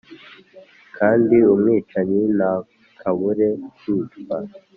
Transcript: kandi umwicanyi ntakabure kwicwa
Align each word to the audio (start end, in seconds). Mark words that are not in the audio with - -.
kandi 0.97 1.35
umwicanyi 1.53 2.21
ntakabure 2.37 3.47
kwicwa 3.77 4.37